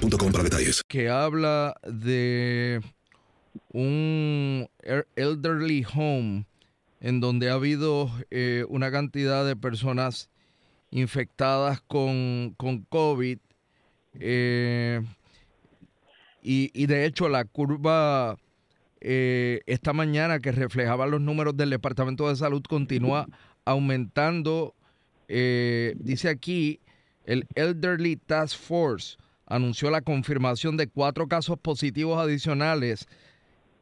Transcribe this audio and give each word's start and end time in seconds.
para 0.00 0.44
detalles. 0.44 0.82
que 0.88 1.08
habla 1.08 1.74
de 1.84 2.80
un 3.72 4.68
er- 4.82 5.06
elderly 5.16 5.84
home 5.94 6.46
en 7.00 7.20
donde 7.20 7.50
ha 7.50 7.54
habido 7.54 8.10
eh, 8.30 8.64
una 8.68 8.90
cantidad 8.90 9.46
de 9.46 9.56
personas 9.56 10.30
infectadas 10.90 11.80
con, 11.82 12.54
con 12.56 12.82
COVID 12.82 13.38
eh, 14.20 15.02
y, 16.42 16.86
de 16.86 17.06
hecho 17.06 17.28
la 17.28 17.44
curva 17.44 18.36
eh, 19.00 19.60
esta 19.66 19.92
mañana 19.92 20.40
que 20.40 20.52
reflejaba 20.52 21.06
los 21.06 21.20
números 21.20 21.56
del 21.56 21.70
Departamento 21.70 22.28
de 22.28 22.36
Salud 22.36 22.62
continúa 22.62 23.26
aumentando. 23.64 24.74
Dice 25.26 26.28
aquí, 26.28 26.80
el 27.24 27.46
Elderly 27.54 28.16
Task 28.16 28.58
Force 28.58 29.16
anunció 29.46 29.90
la 29.90 30.02
confirmación 30.02 30.76
de 30.76 30.88
cuatro 30.88 31.28
casos 31.28 31.58
positivos 31.58 32.18
adicionales 32.18 33.06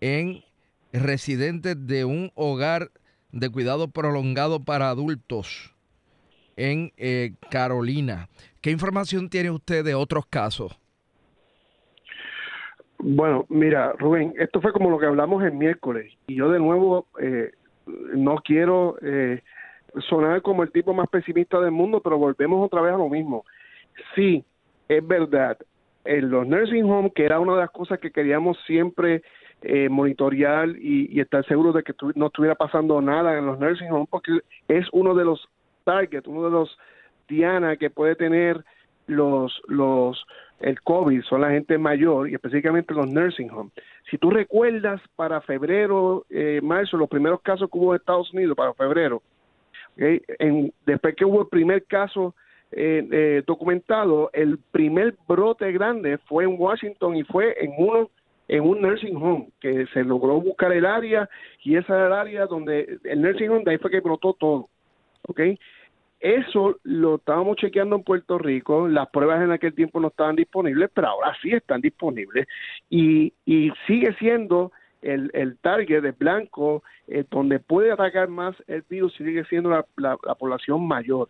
en 0.00 0.42
residentes 0.92 1.86
de 1.86 2.04
un 2.04 2.30
hogar 2.34 2.90
de 3.30 3.50
cuidado 3.50 3.88
prolongado 3.88 4.62
para 4.64 4.90
adultos 4.90 5.74
en 6.56 6.92
eh, 6.96 7.32
Carolina. 7.50 8.28
¿Qué 8.60 8.70
información 8.70 9.28
tiene 9.28 9.50
usted 9.50 9.84
de 9.84 9.94
otros 9.94 10.26
casos? 10.26 10.78
Bueno, 12.98 13.46
mira, 13.48 13.92
Rubén, 13.98 14.34
esto 14.38 14.60
fue 14.60 14.72
como 14.72 14.90
lo 14.90 14.98
que 14.98 15.06
hablamos 15.06 15.42
el 15.42 15.52
miércoles 15.52 16.12
y 16.28 16.36
yo 16.36 16.50
de 16.50 16.60
nuevo 16.60 17.08
eh, 17.20 17.50
no 17.86 18.36
quiero 18.36 18.96
eh, 19.02 19.42
sonar 20.08 20.40
como 20.42 20.62
el 20.62 20.70
tipo 20.70 20.94
más 20.94 21.08
pesimista 21.08 21.60
del 21.60 21.72
mundo, 21.72 22.00
pero 22.00 22.16
volvemos 22.16 22.64
otra 22.64 22.80
vez 22.80 22.94
a 22.94 22.98
lo 22.98 23.08
mismo. 23.08 23.44
Sí, 24.14 24.44
es 24.88 25.06
verdad, 25.06 25.56
en 26.04 26.30
los 26.30 26.46
nursing 26.46 26.84
homes, 26.90 27.12
que 27.14 27.24
era 27.24 27.38
una 27.40 27.54
de 27.54 27.60
las 27.60 27.70
cosas 27.70 27.98
que 28.00 28.10
queríamos 28.10 28.58
siempre 28.66 29.22
eh, 29.62 29.88
monitorear 29.88 30.68
y, 30.70 31.20
estar 31.20 31.44
seguros 31.46 31.74
de 31.74 31.82
que 31.84 31.92
tu- 31.92 32.12
no 32.16 32.26
estuviera 32.26 32.56
pasando 32.56 33.00
nada 33.00 33.38
en 33.38 33.46
los 33.46 33.58
nursing 33.60 33.90
homes, 33.92 34.08
porque 34.10 34.40
es 34.66 34.86
uno 34.92 35.14
de 35.14 35.24
los 35.24 35.48
targets, 35.84 36.26
uno 36.26 36.44
de 36.44 36.50
los 36.50 36.76
Diana 37.28 37.76
que 37.76 37.88
puede 37.88 38.16
tener 38.16 38.64
los 39.06 39.60
los 39.68 40.24
el 40.60 40.80
COVID 40.80 41.22
son 41.22 41.40
la 41.40 41.50
gente 41.50 41.76
mayor 41.76 42.28
y 42.28 42.34
específicamente 42.34 42.94
los 42.94 43.06
nursing 43.08 43.50
homes. 43.50 43.72
Si 44.10 44.18
tú 44.18 44.30
recuerdas 44.30 45.00
para 45.16 45.40
febrero, 45.40 46.24
eh, 46.30 46.60
marzo, 46.62 46.96
los 46.96 47.08
primeros 47.08 47.40
casos 47.42 47.68
que 47.70 47.78
hubo 47.78 47.94
en 47.94 48.00
Estados 48.00 48.32
Unidos 48.32 48.56
para 48.56 48.74
febrero, 48.74 49.22
¿ok? 49.96 50.02
en, 50.38 50.72
después 50.86 51.14
que 51.16 51.24
hubo 51.24 51.42
el 51.42 51.48
primer 51.48 51.84
caso 51.84 52.34
eh, 52.72 53.06
eh, 53.10 53.42
documentado, 53.46 54.30
el 54.32 54.58
primer 54.70 55.14
brote 55.28 55.70
grande 55.72 56.18
fue 56.26 56.44
en 56.44 56.56
Washington 56.58 57.16
y 57.16 57.24
fue 57.24 57.54
en 57.62 57.72
uno 57.78 58.10
en 58.48 58.62
un 58.64 58.82
nursing 58.82 59.16
home 59.16 59.48
que 59.60 59.86
se 59.94 60.04
logró 60.04 60.40
buscar 60.40 60.72
el 60.72 60.84
área 60.84 61.28
y 61.62 61.76
esa 61.76 61.94
era 61.96 62.06
el 62.08 62.12
área 62.12 62.46
donde 62.46 62.98
el 63.04 63.22
nursing 63.22 63.48
home 63.48 63.64
de 63.64 63.70
ahí 63.70 63.78
fue 63.78 63.90
que 63.90 64.00
brotó 64.00 64.34
todo, 64.34 64.68
¿ok? 65.28 65.40
Eso 66.20 66.76
lo 66.84 67.16
estábamos 67.16 67.56
chequeando 67.56 67.96
en 67.96 68.04
Puerto 68.04 68.38
Rico, 68.38 68.86
las 68.88 69.08
pruebas 69.08 69.42
en 69.42 69.50
aquel 69.50 69.74
tiempo 69.74 69.98
no 70.00 70.08
estaban 70.08 70.36
disponibles, 70.36 70.88
pero 70.94 71.08
ahora 71.08 71.34
sí 71.42 71.50
están 71.52 71.80
disponibles 71.80 72.46
y, 72.88 73.32
y 73.44 73.72
sigue 73.86 74.12
siendo 74.18 74.70
el, 75.00 75.30
el 75.34 75.56
target 75.58 76.00
de 76.02 76.12
blanco 76.12 76.84
eh, 77.08 77.24
donde 77.28 77.58
puede 77.58 77.90
atacar 77.90 78.28
más 78.28 78.54
el 78.68 78.84
virus, 78.88 79.12
sigue 79.14 79.44
siendo 79.46 79.70
la, 79.70 79.84
la- 79.96 80.16
la 80.24 80.34
población 80.36 80.86
mayor. 80.86 81.28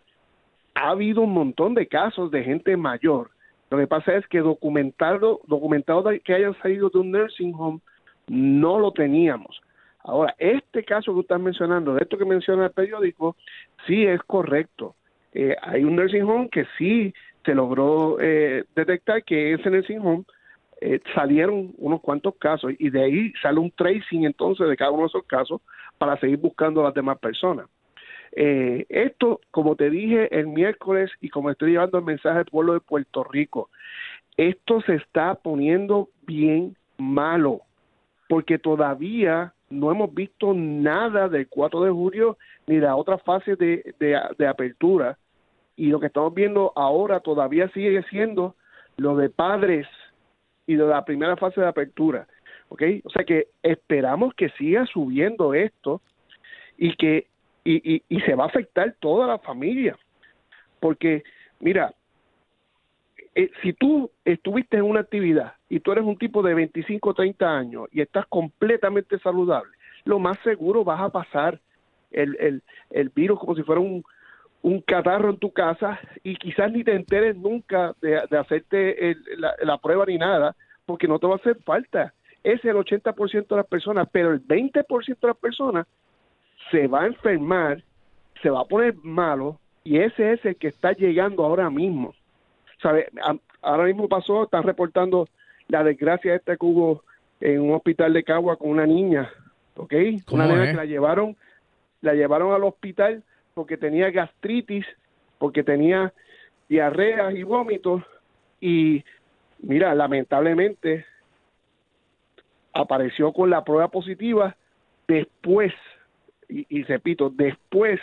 Ha 0.75 0.89
habido 0.89 1.21
un 1.21 1.33
montón 1.33 1.73
de 1.73 1.87
casos 1.87 2.31
de 2.31 2.43
gente 2.43 2.75
mayor. 2.77 3.31
Lo 3.69 3.77
que 3.77 3.87
pasa 3.87 4.15
es 4.15 4.27
que 4.27 4.39
documentado, 4.39 5.41
documentado 5.47 6.09
que 6.23 6.33
hayan 6.33 6.55
salido 6.61 6.89
de 6.89 6.99
un 6.99 7.11
nursing 7.11 7.53
home 7.55 7.79
no 8.27 8.79
lo 8.79 8.91
teníamos. 8.91 9.61
Ahora, 10.03 10.35
este 10.37 10.83
caso 10.83 11.13
que 11.13 11.21
estás 11.21 11.39
mencionando, 11.39 11.93
de 11.93 12.01
esto 12.01 12.17
que 12.17 12.25
menciona 12.25 12.65
el 12.65 12.71
periódico, 12.71 13.35
sí 13.87 14.05
es 14.05 14.21
correcto. 14.23 14.95
Eh, 15.33 15.55
hay 15.61 15.83
un 15.83 15.95
nursing 15.95 16.23
home 16.23 16.49
que 16.49 16.65
sí 16.77 17.13
se 17.45 17.55
logró 17.55 18.17
eh, 18.19 18.65
detectar 18.75 19.23
que 19.23 19.53
ese 19.53 19.69
nursing 19.69 19.99
home 19.99 20.23
eh, 20.81 20.99
salieron 21.15 21.73
unos 21.77 22.01
cuantos 22.01 22.35
casos 22.35 22.73
y 22.77 22.89
de 22.89 23.03
ahí 23.03 23.33
sale 23.41 23.59
un 23.59 23.71
tracing 23.71 24.25
entonces 24.25 24.67
de 24.67 24.75
cada 24.75 24.91
uno 24.91 25.03
de 25.03 25.07
esos 25.07 25.23
casos 25.23 25.61
para 25.97 26.17
seguir 26.19 26.37
buscando 26.37 26.81
a 26.81 26.85
las 26.85 26.93
demás 26.93 27.17
personas. 27.19 27.67
Eh, 28.31 28.85
esto, 28.89 29.41
como 29.51 29.75
te 29.75 29.89
dije 29.89 30.27
el 30.37 30.47
miércoles 30.47 31.11
y 31.21 31.29
como 31.29 31.51
estoy 31.51 31.71
llevando 31.71 31.97
el 31.99 32.05
mensaje 32.05 32.39
al 32.39 32.45
pueblo 32.45 32.73
de 32.73 32.79
Puerto 32.79 33.23
Rico, 33.23 33.69
esto 34.37 34.81
se 34.81 34.95
está 34.95 35.35
poniendo 35.35 36.09
bien 36.25 36.75
malo 36.97 37.61
porque 38.27 38.57
todavía 38.57 39.53
no 39.69 39.91
hemos 39.91 40.13
visto 40.13 40.53
nada 40.53 41.29
del 41.29 41.47
4 41.47 41.83
de 41.83 41.91
julio 41.91 42.37
ni 42.67 42.77
la 42.77 42.95
otra 42.95 43.17
fase 43.19 43.55
de, 43.55 43.93
de, 43.99 44.19
de 44.37 44.47
apertura 44.47 45.17
y 45.75 45.87
lo 45.87 45.99
que 45.99 46.07
estamos 46.07 46.33
viendo 46.33 46.71
ahora 46.75 47.19
todavía 47.19 47.69
sigue 47.69 48.03
siendo 48.09 48.55
lo 48.97 49.15
de 49.15 49.29
padres 49.29 49.87
y 50.67 50.75
de 50.75 50.85
la 50.85 51.03
primera 51.03 51.35
fase 51.35 51.61
de 51.61 51.67
apertura, 51.67 52.27
¿ok? 52.69 52.83
O 53.03 53.09
sea 53.09 53.23
que 53.23 53.47
esperamos 53.63 54.33
que 54.35 54.49
siga 54.49 54.85
subiendo 54.85 55.53
esto 55.53 56.01
y 56.77 56.95
que 56.95 57.27
y, 57.63 58.03
y, 58.09 58.19
se 58.21 58.35
va 58.35 58.45
a 58.45 58.47
afectar 58.47 58.95
toda 58.99 59.27
la 59.27 59.39
familia, 59.39 59.97
porque 60.79 61.23
mira, 61.59 61.93
eh, 63.35 63.49
si 63.61 63.73
tú 63.73 64.11
estuviste 64.25 64.77
en 64.77 64.83
una 64.83 64.99
actividad 65.01 65.53
y 65.69 65.79
tú 65.79 65.91
eres 65.91 66.03
un 66.03 66.17
tipo 66.17 66.43
de 66.43 66.53
25 66.53 67.09
o 67.09 67.13
30 67.13 67.49
años 67.49 67.87
y 67.91 68.01
estás 68.01 68.25
completamente 68.27 69.17
saludable, 69.19 69.71
lo 70.05 70.19
más 70.19 70.37
seguro 70.43 70.83
vas 70.83 71.01
a 71.01 71.09
pasar 71.09 71.59
el, 72.11 72.35
el, 72.39 72.61
el 72.91 73.09
virus 73.09 73.39
como 73.39 73.55
si 73.55 73.63
fuera 73.63 73.81
un, 73.81 74.03
un 74.61 74.81
catarro 74.81 75.29
en 75.29 75.37
tu 75.37 75.51
casa 75.51 75.99
y 76.23 76.35
quizás 76.35 76.71
ni 76.71 76.83
te 76.83 76.93
enteres 76.95 77.35
nunca 77.35 77.95
de, 78.01 78.21
de 78.29 78.37
hacerte 78.37 79.11
el- 79.11 79.23
la, 79.37 79.55
la 79.61 79.77
prueba 79.77 80.05
ni 80.05 80.17
nada, 80.17 80.55
porque 80.85 81.07
no 81.07 81.17
te 81.17 81.27
va 81.27 81.33
a 81.33 81.37
hacer 81.37 81.57
falta. 81.63 82.13
Es 82.43 82.63
el 82.65 82.75
80% 82.75 83.47
de 83.47 83.55
las 83.55 83.67
personas, 83.67 84.07
pero 84.11 84.31
el 84.31 84.41
20% 84.45 85.21
de 85.21 85.27
las 85.27 85.37
personas 85.37 85.87
se 86.71 86.87
va 86.87 87.03
a 87.03 87.07
enfermar, 87.07 87.81
se 88.41 88.49
va 88.49 88.61
a 88.61 88.65
poner 88.65 88.95
malo 89.03 89.59
y 89.83 89.97
ese 89.99 90.33
es 90.33 90.45
el 90.45 90.55
que 90.55 90.67
está 90.67 90.93
llegando 90.93 91.43
ahora 91.43 91.69
mismo. 91.69 92.13
¿Sabe? 92.81 93.07
A- 93.21 93.35
Ahora 93.65 93.85
mismo 93.85 94.09
pasó, 94.09 94.43
están 94.43 94.63
reportando 94.63 95.29
la 95.69 95.85
desgracia 95.85 96.35
esta 96.35 96.57
que 96.57 96.65
hubo 96.65 97.01
en 97.39 97.61
un 97.61 97.73
hospital 97.73 98.11
de 98.11 98.21
Cagua 98.25 98.57
con 98.57 98.69
una 98.71 98.85
niña, 98.85 99.31
¿ok? 99.77 99.93
¿Cómo 100.25 100.43
Una 100.43 100.47
nena 100.53 100.63
es? 100.65 100.71
que 100.71 100.75
la 100.77 100.85
llevaron, 100.85 101.37
la 102.01 102.13
llevaron 102.13 102.51
al 102.51 102.65
hospital 102.65 103.23
porque 103.53 103.77
tenía 103.77 104.11
gastritis, 104.11 104.85
porque 105.37 105.63
tenía 105.63 106.11
diarreas 106.67 107.33
y 107.35 107.43
vómitos 107.43 108.03
y 108.59 109.01
mira, 109.59 109.95
lamentablemente 109.95 111.05
apareció 112.73 113.31
con 113.31 113.49
la 113.49 113.63
prueba 113.63 113.87
positiva 113.87 114.55
después, 115.07 115.73
y, 116.49 116.65
y 116.69 116.83
repito, 116.83 117.29
después 117.29 117.99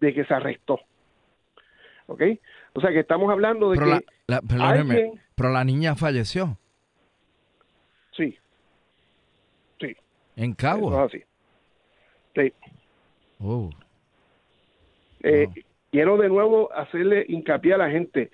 de 0.00 0.12
que 0.14 0.24
se 0.24 0.34
arrestó. 0.34 0.80
¿Ok? 2.06 2.22
O 2.74 2.80
sea 2.80 2.90
que 2.90 3.00
estamos 3.00 3.30
hablando 3.30 3.70
de 3.70 3.78
Pero 3.78 3.98
que 3.98 4.06
la, 4.26 4.40
alguien- 4.68 5.20
pero 5.34 5.50
la 5.50 5.64
niña 5.64 5.94
falleció 5.96 6.58
sí, 8.16 8.36
sí, 9.80 9.96
en 10.36 10.50
eso 10.50 10.56
Cagua. 10.56 11.04
es 11.06 11.14
así. 11.14 11.24
Sí. 12.34 12.52
Oh, 13.40 13.70
Eh, 15.22 15.48
Quiero 15.90 16.16
de 16.16 16.28
nuevo 16.28 16.72
hacerle 16.74 17.24
hincapié 17.28 17.74
a 17.74 17.78
la 17.78 17.88
gente. 17.90 18.30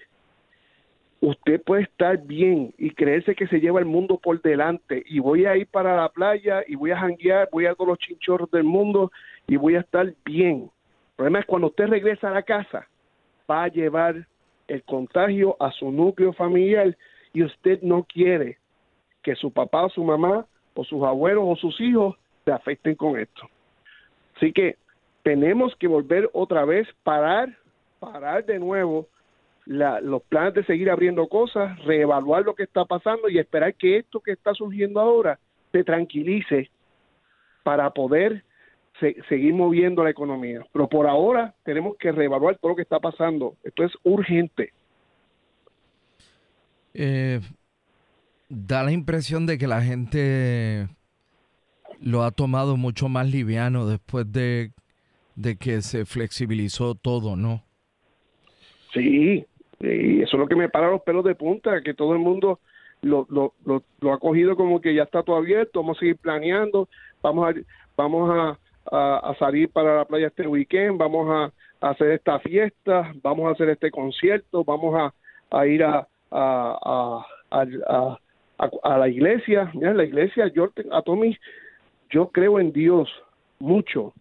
Usted 1.20 1.62
puede 1.62 1.82
estar 1.82 2.19
bien 2.22 2.72
y 2.78 2.90
creerse 2.93 3.34
que 3.34 3.46
se 3.46 3.61
lleva 3.61 3.78
el 3.78 3.84
mundo 3.84 4.19
por 4.19 4.40
delante 4.40 5.02
y 5.06 5.19
voy 5.19 5.44
a 5.44 5.55
ir 5.56 5.67
para 5.67 5.94
la 5.94 6.08
playa 6.08 6.62
y 6.67 6.76
voy 6.76 6.93
a 6.93 6.99
janguear, 6.99 7.49
voy 7.52 7.67
a 7.67 7.75
todos 7.75 7.88
los 7.88 7.99
chinchorros 7.99 8.50
del 8.50 8.64
mundo 8.64 9.12
y 9.46 9.56
voy 9.56 9.75
a 9.75 9.81
estar 9.81 10.14
bien. 10.25 10.70
El 11.11 11.17
problema 11.17 11.40
es 11.40 11.46
cuando 11.46 11.69
usted 11.69 11.88
regresa 11.88 12.31
a 12.31 12.34
la 12.34 12.43
casa, 12.43 12.88
va 13.50 13.64
a 13.64 13.69
llevar 13.69 14.26
el 14.67 14.82
contagio 14.84 15.56
a 15.61 15.70
su 15.72 15.90
núcleo 15.90 16.32
familiar 16.32 16.96
y 17.34 17.43
usted 17.43 17.82
no 17.82 18.05
quiere 18.05 18.56
que 19.22 19.34
su 19.34 19.52
papá 19.52 19.84
o 19.84 19.90
su 19.90 20.02
mamá 20.02 20.46
o 20.75 20.84
sus 20.84 21.02
abuelos 21.02 21.44
o 21.46 21.56
sus 21.56 21.78
hijos 21.82 22.17
se 22.46 22.52
afecten 22.52 22.94
con 22.94 23.19
esto. 23.19 23.43
Así 24.37 24.52
que 24.52 24.76
tenemos 25.22 25.76
que 25.76 25.87
volver 25.87 26.31
otra 26.32 26.64
vez, 26.64 26.88
parar, 27.02 27.55
parar 27.99 28.46
de 28.46 28.58
nuevo 28.58 29.06
la- 29.70 30.00
los 30.00 30.20
planes 30.25 30.55
de 30.55 30.64
seguir 30.64 30.90
abriendo 30.90 31.28
cosas, 31.28 31.78
reevaluar 31.84 32.43
lo 32.43 32.56
que 32.56 32.64
está 32.64 32.84
pasando 32.84 33.28
y 33.28 33.38
esperar 33.38 33.72
que 33.75 33.99
esto 33.99 34.19
que 34.19 34.32
está 34.32 34.52
surgiendo 34.52 34.99
ahora 34.99 35.38
se 35.70 35.84
tranquilice 35.84 36.69
para 37.62 37.88
poder 37.90 38.43
se- 38.99 39.17
seguir 39.28 39.55
moviendo 39.55 40.02
la 40.02 40.11
economía. 40.11 40.67
Pero 40.72 40.88
por 40.88 41.06
ahora 41.06 41.55
tenemos 41.62 41.96
que 41.99 42.11
reevaluar 42.11 42.58
todo 42.58 42.70
lo 42.70 42.76
que 42.76 42.82
está 42.82 42.99
pasando. 42.99 43.55
Esto 43.62 43.84
es 43.84 43.93
urgente. 44.02 44.72
Eh, 46.93 47.40
da 48.49 48.82
la 48.82 48.90
impresión 48.90 49.46
de 49.46 49.56
que 49.56 49.69
la 49.69 49.82
gente 49.82 50.88
lo 52.00 52.25
ha 52.25 52.32
tomado 52.32 52.76
mucho 52.76 53.08
más 53.08 53.31
liviano 53.31 53.87
después 53.87 54.32
de, 54.32 54.72
de 55.37 55.56
que 55.56 55.81
se 55.81 56.06
flexibilizó 56.06 56.96
todo, 56.96 57.37
¿no? 57.37 57.62
Sí, 58.93 59.46
y 59.81 60.23
eso 60.23 60.37
es 60.37 60.41
lo 60.41 60.47
que 60.47 60.56
me 60.56 60.69
para 60.69 60.91
los 60.91 61.03
pelos 61.03 61.25
de 61.25 61.35
punta, 61.35 61.82
que 61.82 61.94
todo 61.94 62.12
el 62.12 62.19
mundo 62.19 62.61
lo, 63.03 63.27
lo, 63.31 63.55
lo, 63.65 64.12
ha 64.12 64.19
cogido 64.19 64.56
como 64.56 64.81
que 64.81 64.94
ya 64.94 65.05
está 65.05 65.23
todo 65.23 65.37
abierto, 65.37 65.81
vamos 65.81 65.97
a 65.97 66.00
seguir 66.00 66.17
planeando, 66.17 66.88
vamos 67.23 67.49
a, 67.49 67.55
vamos 67.97 68.31
a, 68.31 68.59
a- 68.91 69.35
salir 69.38 69.71
para 69.71 69.97
la 69.97 70.05
playa 70.05 70.27
este 70.27 70.47
weekend, 70.47 70.99
vamos 70.99 71.29
a, 71.31 71.53
hacer 71.81 72.11
esta 72.11 72.38
fiesta, 72.41 73.11
vamos 73.23 73.49
a 73.49 73.53
hacer 73.53 73.71
este 73.71 73.91
concierto, 73.91 74.65
vamos 74.65 74.94
a, 74.94 75.15
a 75.59 75.67
ir 75.67 75.82
a, 75.82 76.06
a, 76.31 77.25
a, 77.50 78.99
la 78.99 79.09
iglesia. 79.09 79.71
Mira, 79.73 79.94
la 79.94 80.05
iglesia, 80.05 80.49
yo 80.49 80.71
a 80.93 81.00
Tommy, 81.00 81.38
yo 82.11 82.29
creo 82.29 82.61
en 82.61 82.73
Dios 82.73 83.09
mucho, 83.59 84.12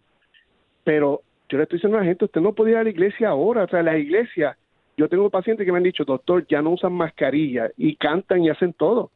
pero 0.84 1.20
yo 1.50 1.58
le 1.58 1.64
estoy 1.64 1.76
diciendo 1.76 1.98
a 1.98 2.00
la 2.00 2.06
gente, 2.06 2.24
usted 2.24 2.40
no 2.40 2.54
puede 2.54 2.70
ir 2.70 2.76
a 2.78 2.84
la 2.84 2.90
iglesia 2.90 3.28
ahora, 3.28 3.64
o 3.64 3.68
sea, 3.68 3.82
la 3.82 3.98
iglesia, 3.98 4.56
yo 5.00 5.08
tengo 5.08 5.30
pacientes 5.30 5.64
que 5.64 5.72
me 5.72 5.78
han 5.78 5.84
dicho, 5.84 6.04
doctor, 6.04 6.46
ya 6.46 6.60
no 6.60 6.72
usan 6.72 6.92
mascarilla 6.92 7.70
y 7.78 7.96
cantan 7.96 8.44
y 8.44 8.50
hacen 8.50 8.74
todo. 8.74 9.10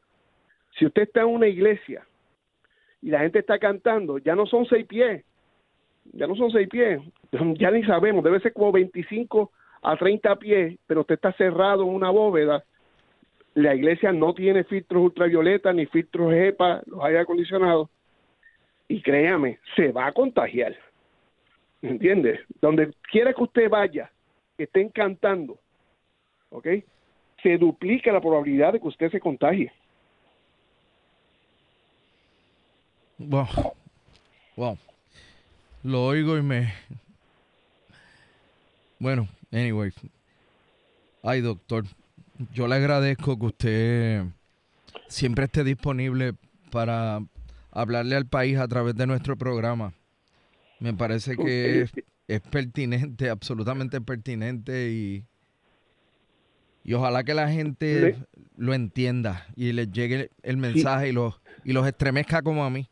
Si 0.78 0.86
usted 0.86 1.02
está 1.02 1.20
en 1.20 1.26
una 1.26 1.46
iglesia 1.46 2.06
y 3.02 3.10
la 3.10 3.18
gente 3.20 3.40
está 3.40 3.58
cantando, 3.58 4.16
ya 4.16 4.34
no 4.34 4.46
son 4.46 4.64
seis 4.64 4.86
pies, 4.86 5.22
ya 6.14 6.26
no 6.26 6.36
son 6.36 6.50
seis 6.50 6.70
pies, 6.70 7.02
ya 7.58 7.70
ni 7.70 7.84
sabemos, 7.84 8.24
debe 8.24 8.40
ser 8.40 8.54
como 8.54 8.72
25 8.72 9.52
a 9.82 9.94
30 9.94 10.36
pies, 10.36 10.78
pero 10.86 11.02
usted 11.02 11.16
está 11.16 11.34
cerrado 11.34 11.82
en 11.82 11.90
una 11.90 12.08
bóveda. 12.08 12.64
La 13.52 13.74
iglesia 13.74 14.10
no 14.10 14.32
tiene 14.32 14.64
filtros 14.64 15.02
ultravioleta 15.02 15.70
ni 15.74 15.84
filtros 15.84 16.32
EPA, 16.32 16.82
los 16.86 17.04
aire 17.04 17.18
acondicionados, 17.18 17.90
y 18.88 19.02
créame, 19.02 19.58
se 19.76 19.92
va 19.92 20.06
a 20.06 20.12
contagiar. 20.12 20.74
¿Entiende? 21.82 22.40
Donde 22.62 22.94
quiera 23.12 23.34
que 23.34 23.42
usted 23.42 23.68
vaya, 23.68 24.10
que 24.56 24.64
estén 24.64 24.88
cantando, 24.88 25.58
¿ok? 26.54 26.68
Se 27.42 27.58
duplica 27.58 28.12
la 28.12 28.20
probabilidad 28.20 28.72
de 28.72 28.80
que 28.80 28.88
usted 28.88 29.10
se 29.10 29.20
contagie. 29.20 29.72
Wow. 33.18 33.74
Wow. 34.56 34.78
Lo 35.82 36.06
oigo 36.06 36.38
y 36.38 36.42
me... 36.42 36.72
Bueno, 38.98 39.28
anyway. 39.52 39.92
Ay, 41.22 41.40
doctor, 41.40 41.84
yo 42.52 42.68
le 42.68 42.76
agradezco 42.76 43.38
que 43.38 43.46
usted 43.46 44.24
siempre 45.08 45.46
esté 45.46 45.64
disponible 45.64 46.34
para 46.70 47.20
hablarle 47.72 48.14
al 48.14 48.26
país 48.26 48.58
a 48.58 48.68
través 48.68 48.94
de 48.94 49.06
nuestro 49.06 49.36
programa. 49.36 49.92
Me 50.78 50.94
parece 50.94 51.36
que 51.36 51.82
es, 51.82 51.92
es 52.28 52.40
pertinente, 52.40 53.28
absolutamente 53.28 54.00
pertinente 54.00 54.90
y, 54.90 55.24
y 56.84 56.94
ojalá 56.94 57.24
que 57.24 57.34
la 57.34 57.48
gente 57.48 58.14
Sí. 58.14 58.22
lo 58.56 58.74
entienda 58.74 59.46
y 59.56 59.72
les 59.72 59.90
llegue 59.90 60.28
el 60.42 60.56
mensaje 60.58 61.08
y 61.08 61.12
los 61.12 61.40
y 61.64 61.72
los 61.72 61.86
estremezca 61.86 62.42
como 62.42 62.64
a 62.64 62.70
mí. 62.70 62.86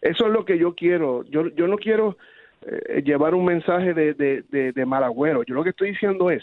Eso 0.00 0.26
es 0.26 0.32
lo 0.32 0.44
que 0.44 0.58
yo 0.58 0.74
quiero. 0.74 1.24
Yo, 1.24 1.48
yo 1.50 1.66
no 1.68 1.76
quiero 1.76 2.16
eh, 2.62 3.02
llevar 3.04 3.34
un 3.34 3.44
mensaje 3.44 3.94
de, 3.94 4.14
de, 4.14 4.42
de, 4.48 4.72
de 4.72 4.86
mal 4.86 5.04
agüero. 5.04 5.42
Yo 5.44 5.54
lo 5.54 5.62
que 5.62 5.70
estoy 5.70 5.90
diciendo 5.90 6.30
es, 6.30 6.42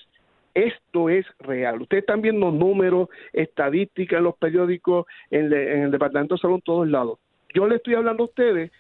esto 0.54 1.10
es 1.10 1.26
real. 1.40 1.82
Ustedes 1.82 2.04
están 2.04 2.22
viendo 2.22 2.52
números, 2.52 3.10
estadísticas 3.34 4.20
en 4.20 4.24
los 4.26 4.38
periódicos, 4.38 5.06
en, 5.32 5.50
le- 5.50 5.74
en 5.76 5.82
el 5.84 5.92
Departamento 5.92 6.36
de 6.36 6.42
Salud, 6.42 6.56
en 6.56 6.62
todos 6.62 6.88
lados. 6.88 7.20
Yo 7.54 7.68
le 7.68 7.76
estoy 7.78 7.96
hablando 7.96 8.24
a 8.24 8.28
ustedes 8.28 8.72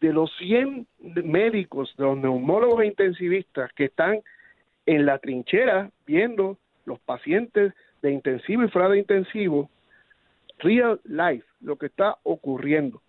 de 0.00 0.12
los 0.12 0.30
100 0.38 0.86
médicos, 1.24 1.92
de 1.98 2.04
los 2.04 2.16
neumólogos 2.18 2.82
e 2.82 2.86
intensivistas 2.86 3.72
que 3.74 3.84
están 3.86 4.20
en 4.86 5.06
la 5.06 5.18
trinchera 5.18 5.90
viendo 6.06 6.58
los 6.84 6.98
pacientes 7.00 7.72
de 8.02 8.12
intensivo 8.12 8.64
y 8.64 8.68
fuera 8.68 8.88
de 8.88 8.98
intensivo, 8.98 9.70
real 10.58 11.00
life, 11.04 11.44
lo 11.60 11.76
que 11.76 11.86
está 11.86 12.18
ocurriendo. 12.22 13.00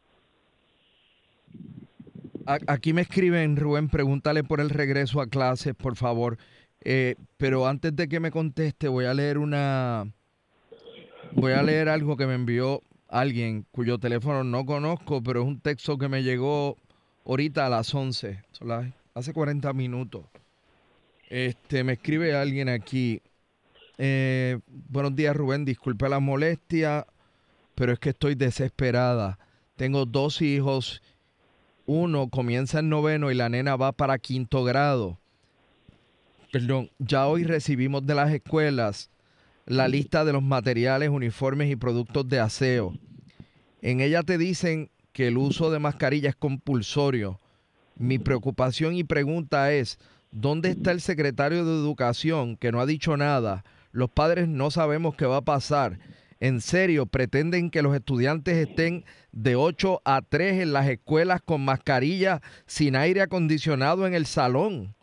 Aquí 2.68 2.94
me 2.94 3.02
escriben, 3.02 3.58
Rubén, 3.58 3.90
pregúntale 3.90 4.44
por 4.44 4.62
el 4.62 4.70
regreso 4.70 5.20
a 5.20 5.28
clases, 5.28 5.74
por 5.74 5.96
favor. 5.96 6.38
Eh, 6.84 7.16
pero 7.38 7.66
antes 7.66 7.96
de 7.96 8.08
que 8.08 8.20
me 8.20 8.30
conteste, 8.30 8.88
voy 8.88 9.06
a 9.06 9.14
leer 9.16 9.40
una. 9.40 10.06
Voy 11.32 11.54
a 11.54 11.64
leer 11.64 11.90
algo 11.90 12.16
que 12.16 12.28
me 12.28 12.36
envió 12.36 12.82
alguien 13.10 13.66
cuyo 13.72 13.98
teléfono 13.98 14.44
no 14.44 14.66
conozco, 14.66 15.24
pero 15.24 15.42
es 15.42 15.48
un 15.48 15.60
texto 15.60 15.98
que 15.98 16.08
me 16.08 16.22
llegó 16.22 16.78
ahorita 17.26 17.66
a 17.66 17.70
las 17.70 17.94
11, 17.94 18.44
son 18.52 18.68
las- 18.68 18.94
hace 19.16 19.34
40 19.34 19.74
minutos. 19.74 20.26
Este, 21.36 21.84
me 21.84 21.92
escribe 21.92 22.34
alguien 22.34 22.70
aquí. 22.70 23.22
eh, 23.98 24.58
buenos 24.68 25.18
días, 25.18 25.36
Rubén. 25.36 25.66
Disculpe 25.66 26.08
la 26.08 26.22
molestia, 26.22 27.06
pero 27.76 27.92
es 27.92 28.00
que 28.00 28.12
estoy 28.12 28.36
desesperada. 28.36 29.38
Tengo 29.76 30.06
dos 30.06 30.42
hijos 30.42 31.02
uno 31.86 32.30
comienza 32.30 32.80
en 32.80 32.88
noveno 32.88 33.32
y 33.32 33.36
la 33.36 33.50
nena 33.50 33.76
va 33.76 33.92
para 33.92 34.18
quinto 34.18 34.64
grado. 34.64 35.20
Perdón, 36.54 36.90
ya 37.00 37.28
hoy 37.28 37.44
recibimos 37.44 38.06
de 38.06 38.16
las 38.16 38.32
escuelas 38.32 39.10
la 39.66 39.90
lista 39.90 40.24
de 40.24 40.32
los 40.32 40.42
materiales, 40.42 41.10
uniformes 41.10 41.70
y 41.70 41.76
productos 41.76 42.30
de 42.30 42.40
aseo. 42.40 42.94
En 43.82 44.00
ella 44.00 44.24
te 44.24 44.38
dicen 44.38 44.90
que 45.12 45.28
el 45.28 45.38
uso 45.38 45.70
de 45.70 45.80
mascarilla 45.80 46.30
es 46.30 46.36
compulsorio. 46.38 47.42
Mi 47.98 48.20
preocupación 48.20 48.96
y 48.96 49.04
pregunta 49.04 49.74
es, 49.74 50.00
¿dónde 50.32 50.70
está 50.70 50.92
el 50.92 51.02
secretario 51.02 51.66
de 51.66 51.72
Educación 51.72 52.58
que 52.58 52.72
no 52.72 52.80
ha 52.82 52.86
dicho 52.86 53.18
nada? 53.18 53.64
Los 53.92 54.10
padres 54.10 54.48
no 54.48 54.72
sabemos 54.72 55.16
qué 55.16 55.26
va 55.26 55.38
a 55.38 55.46
pasar. 55.46 56.00
En 56.40 56.60
serio, 56.60 57.06
pretenden 57.06 57.70
que 57.70 57.82
los 57.82 57.96
estudiantes 57.96 58.58
estén 58.58 59.06
de 59.32 59.56
8 59.56 60.02
a 60.04 60.22
3 60.22 60.62
en 60.64 60.74
las 60.74 60.88
escuelas 60.88 61.42
con 61.42 61.64
mascarilla, 61.64 62.42
sin 62.66 62.96
aire 62.96 63.22
acondicionado 63.22 64.06
en 64.06 64.14
el 64.14 64.26
salón. 64.26 64.96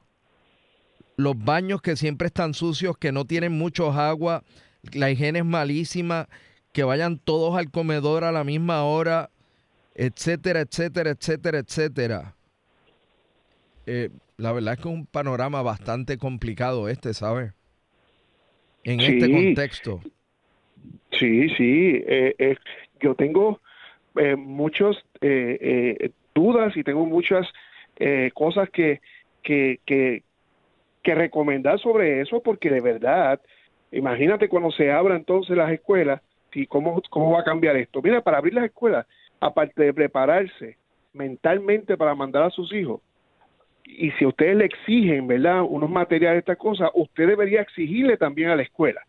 Los 1.17 1.39
baños 1.39 1.81
que 1.81 1.97
siempre 1.97 2.27
están 2.27 2.55
sucios, 2.55 2.99
que 2.99 3.13
no 3.13 3.25
tienen 3.25 3.53
muchos 3.53 3.97
agua, 3.97 4.45
la 4.93 5.11
higiene 5.11 5.39
es 5.39 5.45
malísima, 5.45 6.29
que 6.73 6.85
vayan 6.85 7.19
todos 7.19 7.57
al 7.57 7.71
comedor 7.71 8.25
a 8.25 8.33
la 8.33 8.45
misma 8.45 8.85
hora, 8.85 9.31
etcétera, 9.95 10.61
etcétera, 10.61 11.11
etcétera, 11.11 11.59
etcétera. 11.59 12.37
Eh, 13.87 14.11
la 14.43 14.53
verdad 14.53 14.75
es 14.75 14.81
que 14.81 14.89
es 14.89 14.95
un 14.95 15.07
panorama 15.07 15.63
bastante 15.63 16.19
complicado 16.19 16.89
este, 16.89 17.15
¿sabes? 17.15 17.53
En 18.83 19.01
este 19.01 19.31
contexto. 19.31 20.01
Sí, 21.13 21.49
sí. 21.51 22.03
Eh, 22.05 22.35
eh, 22.39 22.57
yo 23.01 23.15
tengo 23.15 23.61
eh, 24.17 24.35
muchas 24.35 24.97
dudas 26.35 26.77
y 26.77 26.83
tengo 26.83 27.07
muchas 27.07 27.47
cosas 28.35 28.69
que, 28.71 29.01
que, 29.45 29.79
que, 29.87 30.25
que 31.03 31.15
recomendar 31.15 31.79
sobre 31.79 32.21
eso 32.21 32.43
porque 32.43 32.69
de 32.69 32.81
verdad, 32.81 33.41
imagínate 33.93 34.49
cuando 34.49 34.73
se 34.73 34.91
abran 34.91 35.19
entonces 35.19 35.57
las 35.57 35.71
escuelas 35.71 36.21
y 36.53 36.67
cómo, 36.67 37.01
cómo 37.11 37.31
va 37.31 37.41
a 37.41 37.45
cambiar 37.45 37.77
esto. 37.77 38.03
Mira, 38.03 38.21
para 38.21 38.39
abrir 38.39 38.55
las 38.55 38.65
escuelas, 38.65 39.07
aparte 39.39 39.85
de 39.85 39.95
prepararse 39.95 40.79
mentalmente 41.13 41.97
para 41.97 42.17
mandar 42.17 42.43
a 42.43 42.51
sus 42.51 42.73
hijos, 42.73 43.01
y 43.85 44.11
si 44.13 44.27
ustedes 44.27 44.57
le 44.57 44.65
exigen, 44.67 45.27
¿verdad?, 45.27 45.63
unos 45.63 45.91
materiales 45.91 46.41
estas 46.41 46.59
cosas, 46.59 46.91
usted 46.95 47.27
debería 47.27 47.61
exigirle 47.61 48.17
también 48.17 48.51
a 48.51 48.57
la 48.57 48.63
escuela 48.63 49.03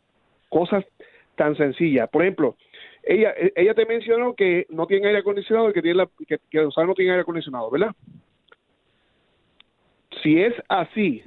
cosas 0.53 0.85
tan 1.35 1.55
sencillas. 1.55 2.07
Por 2.09 2.21
ejemplo, 2.21 2.55
ella 3.03 3.33
ella 3.55 3.73
te 3.73 3.85
mencionó 3.85 4.35
que 4.35 4.67
no 4.69 4.85
tiene 4.85 5.07
aire 5.07 5.19
acondicionado 5.19 5.69
y 5.69 5.73
que 5.73 5.81
tiene 5.81 5.97
la, 5.97 6.09
que, 6.27 6.37
que 6.49 6.61
no 6.61 6.93
tiene 6.93 7.11
aire 7.11 7.21
acondicionado, 7.21 7.71
¿verdad? 7.71 7.91
Si 10.21 10.39
es 10.39 10.53
así, 10.69 11.23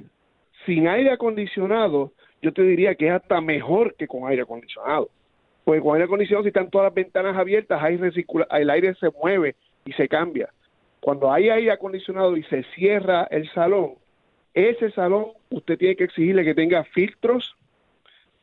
sin 0.65 0.87
aire 0.87 1.11
acondicionado, 1.11 2.13
yo 2.41 2.53
te 2.53 2.61
diría 2.61 2.95
que 2.95 3.07
es 3.07 3.13
hasta 3.13 3.41
mejor 3.41 3.95
que 3.95 4.07
con 4.07 4.27
aire 4.27 4.43
acondicionado. 4.43 5.09
Porque 5.65 5.81
con 5.81 5.95
aire 5.95 6.05
acondicionado, 6.05 6.43
si 6.43 6.47
están 6.47 6.69
todas 6.69 6.85
las 6.85 6.93
ventanas 6.93 7.35
abiertas, 7.35 7.83
hay 7.83 7.99
el 8.61 8.69
aire 8.69 8.95
se 8.95 9.09
mueve 9.21 9.55
y 9.85 9.91
se 9.91 10.07
cambia. 10.07 10.49
Cuando 11.07 11.31
hay 11.31 11.47
aire 11.47 11.71
acondicionado 11.71 12.35
y 12.35 12.43
se 12.43 12.63
cierra 12.75 13.29
el 13.31 13.49
salón, 13.53 13.93
ese 14.53 14.91
salón 14.91 15.27
usted 15.49 15.77
tiene 15.77 15.95
que 15.95 16.03
exigirle 16.03 16.43
que 16.43 16.53
tenga 16.53 16.83
filtros 16.83 17.55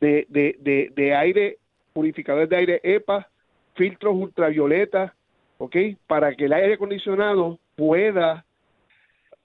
de, 0.01 0.25
de, 0.29 0.89
de, 0.95 1.13
aire, 1.13 1.59
purificadores 1.93 2.49
de 2.49 2.55
aire 2.55 2.81
EPA, 2.81 3.29
filtros 3.75 4.15
ultravioleta, 4.15 5.13
¿ok? 5.59 5.75
Para 6.07 6.33
que 6.33 6.45
el 6.45 6.53
aire 6.53 6.73
acondicionado 6.73 7.59
pueda, 7.75 8.43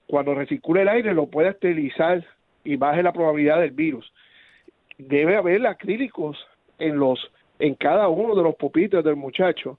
cuando 0.07 0.33
recircule 0.33 0.81
el 0.81 0.89
aire, 0.89 1.13
lo 1.13 1.27
pueda 1.27 1.51
esterilizar 1.51 2.25
y 2.63 2.75
baje 2.75 3.03
la 3.03 3.13
probabilidad 3.13 3.59
del 3.59 3.69
virus. 3.69 4.11
Debe 4.97 5.35
haber 5.35 5.67
acrílicos 5.67 6.43
en 6.79 6.97
los 6.97 7.19
en 7.59 7.75
cada 7.75 8.07
uno 8.07 8.33
de 8.33 8.41
los 8.41 8.55
pupitres 8.55 9.03
del 9.03 9.15
muchacho 9.15 9.77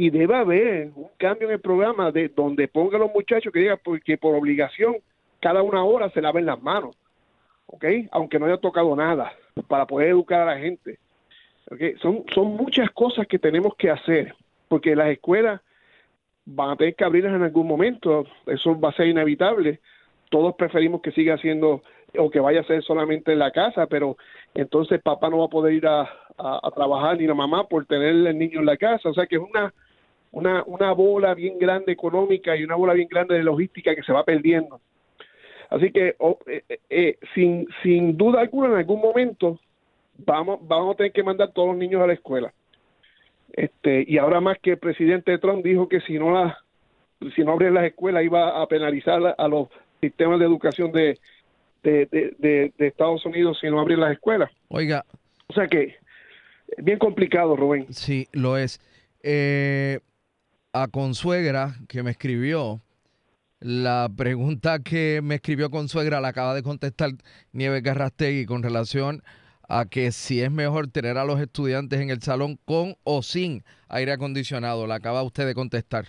y 0.00 0.08
debe 0.08 0.34
haber 0.34 0.92
un 0.94 1.10
cambio 1.18 1.46
en 1.46 1.52
el 1.52 1.60
programa 1.60 2.10
de 2.10 2.30
donde 2.30 2.68
ponga 2.68 2.96
a 2.96 3.00
los 3.00 3.12
muchachos 3.12 3.52
que 3.52 3.58
diga 3.58 3.76
porque 3.76 4.16
por 4.16 4.34
obligación 4.34 4.96
cada 5.40 5.62
una 5.62 5.84
hora 5.84 6.08
se 6.08 6.22
laven 6.22 6.46
las 6.46 6.62
manos, 6.62 6.96
¿ok? 7.66 7.84
Aunque 8.10 8.38
no 8.38 8.46
haya 8.46 8.56
tocado 8.56 8.96
nada, 8.96 9.30
para 9.68 9.84
poder 9.84 10.08
educar 10.08 10.40
a 10.40 10.54
la 10.54 10.58
gente. 10.58 10.98
¿okay? 11.70 11.96
Son, 12.00 12.24
son 12.34 12.56
muchas 12.56 12.90
cosas 12.92 13.26
que 13.26 13.38
tenemos 13.38 13.74
que 13.76 13.90
hacer, 13.90 14.34
porque 14.68 14.96
las 14.96 15.08
escuelas 15.10 15.60
van 16.46 16.70
a 16.70 16.76
tener 16.76 16.94
que 16.94 17.04
abrirlas 17.04 17.34
en 17.34 17.42
algún 17.42 17.66
momento, 17.66 18.24
eso 18.46 18.80
va 18.80 18.88
a 18.88 18.96
ser 18.96 19.06
inevitable. 19.06 19.80
Todos 20.30 20.54
preferimos 20.54 21.02
que 21.02 21.12
siga 21.12 21.36
siendo 21.36 21.82
o 22.16 22.30
que 22.30 22.40
vaya 22.40 22.60
a 22.60 22.64
ser 22.64 22.82
solamente 22.82 23.32
en 23.32 23.38
la 23.38 23.50
casa, 23.50 23.86
pero 23.86 24.16
entonces 24.54 25.02
papá 25.02 25.28
no 25.28 25.40
va 25.40 25.44
a 25.44 25.48
poder 25.48 25.74
ir 25.74 25.86
a, 25.86 26.08
a, 26.38 26.70
trabajar 26.74 27.18
ni 27.18 27.26
la 27.26 27.34
mamá 27.34 27.68
por 27.68 27.84
tener 27.84 28.08
el 28.08 28.38
niño 28.38 28.60
en 28.60 28.66
la 28.66 28.78
casa. 28.78 29.10
O 29.10 29.14
sea 29.14 29.26
que 29.26 29.36
es 29.36 29.42
una, 29.42 29.74
una, 30.32 30.62
una 30.64 30.92
bola 30.92 31.34
bien 31.34 31.58
grande 31.58 31.92
económica 31.92 32.56
y 32.56 32.64
una 32.64 32.76
bola 32.76 32.94
bien 32.94 33.08
grande 33.08 33.34
de 33.34 33.42
logística 33.42 33.94
que 33.94 34.02
se 34.02 34.12
va 34.12 34.24
perdiendo. 34.24 34.80
Así 35.70 35.92
que 35.92 36.08
eh, 36.08 36.64
eh, 36.68 36.78
eh, 36.88 37.18
sin, 37.34 37.66
sin 37.82 38.16
duda 38.16 38.40
alguna 38.40 38.68
en 38.68 38.74
algún 38.76 39.00
momento 39.00 39.58
vamos, 40.18 40.60
vamos 40.62 40.94
a 40.94 40.96
tener 40.96 41.12
que 41.12 41.22
mandar 41.22 41.52
todos 41.52 41.68
los 41.68 41.76
niños 41.76 42.02
a 42.02 42.06
la 42.06 42.12
escuela. 42.12 42.52
Este, 43.52 44.04
y 44.06 44.18
ahora 44.18 44.40
más 44.40 44.58
que 44.58 44.72
el 44.72 44.78
presidente 44.78 45.38
Trump 45.38 45.64
dijo 45.64 45.88
que 45.88 46.00
si 46.00 46.18
no 46.18 46.32
la, 46.32 46.58
si 47.34 47.42
no 47.42 47.52
abren 47.52 47.74
las 47.74 47.84
escuelas 47.84 48.24
iba 48.24 48.60
a 48.60 48.66
penalizar 48.66 49.34
a 49.36 49.48
los 49.48 49.68
sistemas 50.00 50.38
de 50.38 50.46
educación 50.46 50.92
de, 50.92 51.18
de, 51.82 52.06
de, 52.06 52.72
de, 52.76 52.86
Estados 52.86 53.24
Unidos 53.26 53.58
si 53.60 53.68
no 53.68 53.80
abren 53.80 54.00
las 54.00 54.12
escuelas. 54.12 54.50
Oiga. 54.68 55.04
O 55.48 55.52
sea 55.52 55.66
que 55.66 55.96
bien 56.78 56.98
complicado, 56.98 57.56
Rubén. 57.56 57.86
Sí, 57.92 58.28
lo 58.32 58.56
es. 58.56 58.80
Eh, 59.22 60.00
a 60.72 60.88
Consuegra, 60.88 61.74
que 61.88 62.02
me 62.02 62.10
escribió, 62.10 62.80
la 63.60 64.08
pregunta 64.16 64.78
que 64.78 65.20
me 65.22 65.36
escribió 65.36 65.70
Consuegra 65.70 66.20
la 66.20 66.28
acaba 66.28 66.54
de 66.54 66.62
contestar 66.62 67.10
Nieves 67.52 67.82
Garrastegui 67.82 68.46
con 68.46 68.62
relación 68.62 69.22
a 69.68 69.84
que 69.84 70.10
si 70.10 70.42
es 70.42 70.50
mejor 70.50 70.88
tener 70.88 71.18
a 71.18 71.24
los 71.24 71.40
estudiantes 71.40 72.00
en 72.00 72.10
el 72.10 72.20
salón 72.22 72.58
con 72.64 72.96
o 73.04 73.22
sin 73.22 73.62
aire 73.88 74.12
acondicionado. 74.12 74.86
La 74.86 74.96
acaba 74.96 75.22
usted 75.22 75.46
de 75.46 75.54
contestar. 75.54 76.06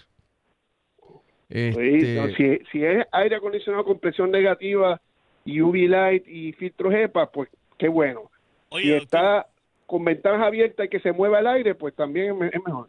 Este... 1.49 2.33
si, 2.35 2.59
si, 2.71 2.83
es 2.85 3.05
aire 3.11 3.35
acondicionado 3.35 3.83
con 3.83 3.99
presión 3.99 4.31
negativa, 4.31 5.01
UV 5.45 5.75
light 5.89 6.27
y 6.27 6.53
filtros 6.53 6.93
EPA, 6.93 7.29
pues 7.31 7.49
qué 7.77 7.89
bueno. 7.89 8.31
si 8.71 8.93
está 8.93 9.47
con 9.85 10.05
ventanas 10.05 10.47
abiertas 10.47 10.85
y 10.85 10.89
que 10.89 11.01
se 11.01 11.11
mueva 11.11 11.39
el 11.39 11.47
aire, 11.47 11.75
pues 11.75 11.93
también 11.93 12.41
es 12.43 12.61
mejor. 12.65 12.87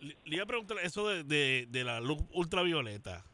Le, 0.00 0.16
iba 0.24 0.44
a 0.44 0.46
preguntar 0.46 0.78
eso 0.82 1.08
de, 1.08 1.66
de, 1.68 1.84
la 1.84 2.00
luz 2.00 2.18
ultravioleta. 2.32 3.24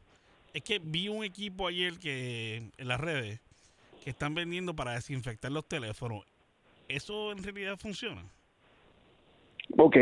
Es 0.52 0.62
que 0.62 0.78
vi 0.78 1.08
un 1.08 1.24
equipo 1.24 1.66
ayer 1.66 1.98
que 1.98 2.70
en 2.76 2.88
las 2.88 3.00
redes 3.00 3.40
que 4.02 4.10
están 4.10 4.34
vendiendo 4.34 4.74
para 4.74 4.94
desinfectar 4.94 5.50
los 5.50 5.66
teléfonos. 5.68 6.24
¿Eso 6.88 7.32
en 7.32 7.42
realidad 7.42 7.76
funciona? 7.76 8.22
Ok, 9.76 9.96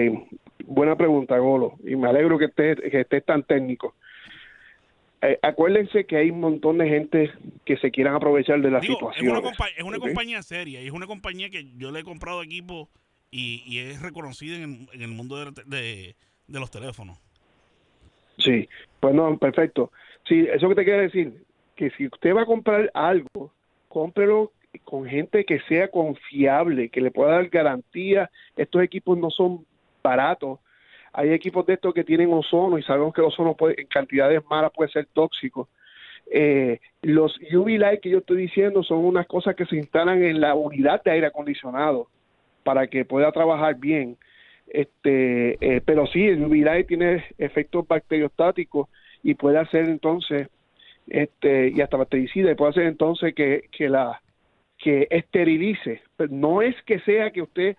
buena 0.67 0.97
pregunta, 0.97 1.39
Golo. 1.39 1.77
Y 1.85 1.97
me 1.97 2.09
alegro 2.09 2.39
que 2.39 2.47
estés 2.47 2.79
que 2.79 3.01
estés 3.01 3.25
tan 3.25 3.43
técnico. 3.45 3.95
Eh, 5.23 5.39
acuérdense 5.41 6.05
que 6.05 6.19
hay 6.19 6.31
un 6.31 6.41
montón 6.41 6.77
de 6.77 6.87
gente 6.87 7.33
que 7.65 7.79
se 7.79 7.91
quieran 7.91 8.15
aprovechar 8.15 8.61
de 8.61 8.71
la 8.71 8.83
situación. 8.83 9.25
Es 9.25 9.83
una, 9.83 9.99
compañía 9.99 10.43
seria 10.43 10.83
y 10.83 10.87
es 10.87 10.93
una 10.93 11.07
compañía 11.07 11.49
que 11.49 11.73
yo 11.77 11.91
le 11.91 12.01
he 12.01 12.05
comprado 12.05 12.43
equipo 12.43 12.91
y, 13.31 13.79
es 13.79 14.03
reconocida 14.03 14.57
en, 14.57 14.87
el 14.93 15.09
mundo 15.09 15.51
de, 15.65 16.15
los 16.49 16.71
teléfonos. 16.71 17.19
Sí, 18.39 18.69
pues 19.01 19.15
no, 19.15 19.37
perfecto. 19.39 19.91
Sí, 20.29 20.47
eso 20.53 20.69
que 20.69 20.75
te 20.75 20.85
quiero 20.85 21.03
decir, 21.03 21.45
que 21.77 21.91
si 21.91 22.07
usted 22.07 22.35
va 22.35 22.43
a 22.43 22.47
comprar 22.47 22.91
algo, 22.95 23.53
cómprelo 23.89 24.53
con 24.85 25.07
gente 25.07 25.45
que 25.45 25.61
sea 25.69 25.89
confiable, 25.89 26.89
que 26.89 27.01
le 27.01 27.11
pueda 27.11 27.33
dar 27.33 27.49
garantía. 27.49 28.31
Estos 28.57 28.83
equipos 28.83 29.17
no 29.17 29.31
son 29.31 29.65
baratos 30.03 30.59
hay 31.17 31.31
equipos 31.31 31.65
de 31.65 31.75
estos 31.75 31.95
que 31.95 32.03
tienen 32.03 32.33
ozono 32.33 32.77
y 32.77 32.83
sabemos 32.83 33.15
que 33.15 33.21
el 33.21 33.29
ozono 33.29 33.55
puede, 33.55 33.81
en 33.81 33.87
cantidades 33.87 34.43
malas 34.51 34.73
puede 34.75 34.91
ser 34.91 35.07
tóxico. 35.13 35.69
Eh, 36.29 36.81
los 37.03 37.39
UV 37.53 37.79
light 37.79 38.01
que 38.01 38.11
yo 38.11 38.19
estoy 38.19 38.39
diciendo 38.39 38.83
son 38.83 38.99
unas 39.05 39.27
cosas 39.29 39.55
que 39.55 39.65
se 39.67 39.77
instalan 39.77 40.25
en 40.25 40.41
la 40.41 40.55
unidad 40.57 41.05
de 41.05 41.13
aire 41.13 41.29
acondicionado 41.29 42.09
para 42.65 42.89
que 42.89 43.05
pueda 43.05 43.31
trabajar 43.31 43.77
bien. 43.77 44.17
Este, 44.67 45.57
eh, 45.61 45.81
pero 45.85 46.07
sí, 46.07 46.27
el 46.27 46.45
UV 46.45 46.65
light 46.65 46.87
tiene 46.87 47.25
efectos 47.39 47.87
bacteriostáticos 47.87 48.89
y 49.23 49.35
puede 49.35 49.59
hacer 49.59 49.89
entonces, 49.89 50.49
este, 51.07 51.69
y 51.69 51.81
hasta 51.81 51.97
bactericida, 51.97 52.51
y 52.51 52.55
puede 52.55 52.71
hacer 52.71 52.85
entonces 52.85 53.35
que, 53.35 53.69
que 53.71 53.89
la 53.89 54.21
que 54.79 55.07
esterilice. 55.11 56.03
no 56.31 56.61
es 56.61 56.75
que 56.83 56.99
sea 57.01 57.31
que 57.31 57.43
usted 57.43 57.77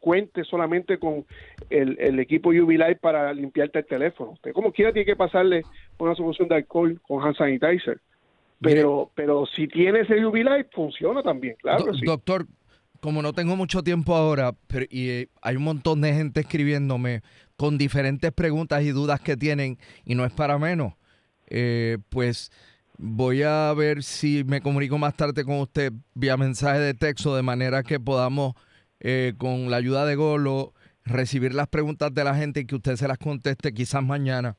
cuente 0.00 0.44
solamente 0.44 0.98
con 0.98 1.26
el, 1.70 1.96
el 2.00 2.18
equipo 2.20 2.52
Light 2.52 2.98
para 2.98 3.32
limpiarte 3.34 3.80
el 3.80 3.86
teléfono. 3.86 4.32
Usted 4.32 4.52
como 4.52 4.72
quiera 4.72 4.92
tiene 4.92 5.06
que 5.06 5.16
pasarle 5.16 5.62
una 5.98 6.14
solución 6.14 6.48
de 6.48 6.56
alcohol 6.56 7.00
con 7.06 7.22
hand 7.22 7.36
sanitizer. 7.36 8.00
Pero, 8.60 9.10
pero 9.14 9.46
si 9.46 9.68
tiene 9.68 10.00
ese 10.00 10.16
Light, 10.16 10.68
funciona 10.72 11.22
también, 11.22 11.54
claro. 11.60 11.92
Doctor, 12.02 12.46
como 13.00 13.22
no 13.22 13.32
tengo 13.32 13.56
mucho 13.56 13.82
tiempo 13.82 14.14
ahora, 14.14 14.52
pero, 14.66 14.86
y 14.90 15.10
eh, 15.10 15.28
hay 15.42 15.56
un 15.56 15.64
montón 15.64 16.00
de 16.00 16.12
gente 16.12 16.40
escribiéndome 16.40 17.22
con 17.56 17.78
diferentes 17.78 18.32
preguntas 18.32 18.82
y 18.82 18.90
dudas 18.90 19.20
que 19.20 19.36
tienen, 19.36 19.78
y 20.04 20.14
no 20.14 20.24
es 20.24 20.32
para 20.32 20.58
menos, 20.58 20.94
eh, 21.48 21.98
pues 22.08 22.50
voy 22.98 23.42
a 23.42 23.72
ver 23.74 24.02
si 24.02 24.44
me 24.44 24.60
comunico 24.60 24.98
más 24.98 25.16
tarde 25.16 25.44
con 25.44 25.60
usted 25.60 25.92
vía 26.14 26.36
mensaje 26.36 26.80
de 26.80 26.94
texto, 26.94 27.34
de 27.36 27.42
manera 27.42 27.82
que 27.82 28.00
podamos, 28.00 28.54
eh, 29.00 29.34
con 29.38 29.70
la 29.70 29.76
ayuda 29.76 30.04
de 30.04 30.16
Golo, 30.16 30.72
recibir 31.04 31.54
las 31.54 31.68
preguntas 31.68 32.12
de 32.12 32.24
la 32.24 32.34
gente 32.34 32.60
y 32.60 32.64
que 32.66 32.74
usted 32.74 32.96
se 32.96 33.08
las 33.08 33.18
conteste 33.18 33.72
quizás 33.72 34.02
mañana. 34.02 34.56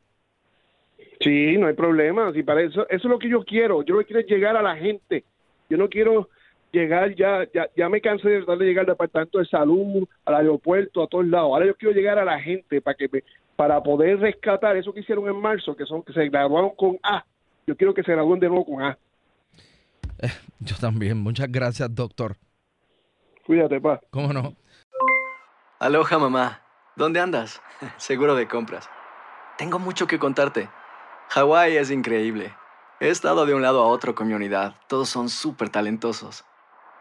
Sí, 1.21 1.57
no 1.57 1.67
hay 1.67 1.73
problema. 1.73 2.31
Si 2.33 2.43
para 2.43 2.61
eso, 2.61 2.87
eso 2.89 3.07
es 3.07 3.11
lo 3.11 3.19
que 3.19 3.29
yo 3.29 3.43
quiero. 3.43 3.83
Yo 3.83 3.95
lo 3.95 4.05
quiero 4.05 4.21
llegar 4.21 4.55
a 4.55 4.61
la 4.61 4.77
gente. 4.77 5.25
Yo 5.69 5.77
no 5.77 5.89
quiero 5.89 6.29
llegar 6.71 7.15
ya, 7.15 7.47
ya, 7.53 7.69
ya 7.75 7.89
me 7.89 8.01
cansé 8.01 8.29
de 8.29 8.45
darle 8.45 8.65
llegar 8.65 8.83
al 8.83 8.93
departamento 8.93 9.39
de 9.39 9.45
salud, 9.45 10.07
al 10.25 10.35
aeropuerto, 10.35 11.03
a 11.03 11.07
todos 11.07 11.25
lados. 11.25 11.47
Ahora 11.51 11.65
yo 11.65 11.75
quiero 11.75 11.95
llegar 11.95 12.19
a 12.19 12.25
la 12.25 12.39
gente 12.39 12.81
para 12.81 12.95
que 12.95 13.09
me, 13.11 13.23
para 13.55 13.81
poder 13.81 14.19
rescatar 14.19 14.77
eso 14.77 14.93
que 14.93 15.01
hicieron 15.01 15.27
en 15.27 15.35
marzo, 15.35 15.75
que 15.75 15.85
son 15.85 16.03
que 16.03 16.13
se 16.13 16.29
graduaron 16.29 16.71
con 16.75 16.97
A. 17.03 17.25
Yo 17.67 17.75
quiero 17.75 17.93
que 17.93 18.03
se 18.03 18.11
gradúen 18.11 18.39
de 18.39 18.47
nuevo 18.47 18.65
con 18.65 18.81
A. 18.81 18.97
Yo 20.59 20.75
también. 20.79 21.17
Muchas 21.17 21.51
gracias, 21.51 21.93
doctor. 21.93 22.35
Cuídate, 23.45 23.79
pa. 23.81 23.99
¿Cómo 24.11 24.33
no? 24.33 24.55
Aloha, 25.79 26.19
mamá. 26.19 26.61
¿Dónde 26.95 27.19
andas? 27.19 27.61
Seguro 27.97 28.35
de 28.35 28.47
compras. 28.47 28.89
Tengo 29.57 29.79
mucho 29.79 30.07
que 30.07 30.19
contarte. 30.19 30.69
Hawái 31.29 31.77
es 31.77 31.91
increíble. 31.91 32.53
He 32.99 33.09
estado 33.09 33.45
de 33.45 33.53
un 33.53 33.61
lado 33.61 33.81
a 33.81 33.87
otro 33.87 34.15
con 34.15 34.27
mi 34.27 34.33
unidad. 34.33 34.75
Todos 34.87 35.09
son 35.09 35.29
súper 35.29 35.69
talentosos. 35.69 36.43